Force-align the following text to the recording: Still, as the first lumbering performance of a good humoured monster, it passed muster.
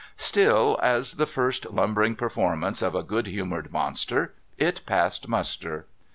Still, 0.17 0.79
as 0.81 1.13
the 1.13 1.27
first 1.27 1.69
lumbering 1.69 2.15
performance 2.15 2.81
of 2.81 2.95
a 2.95 3.03
good 3.03 3.27
humoured 3.27 3.71
monster, 3.71 4.33
it 4.57 4.81
passed 4.87 5.27
muster. 5.27 5.85